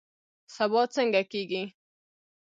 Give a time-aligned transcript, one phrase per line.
[0.55, 1.63] سبا څنګه کیږي؟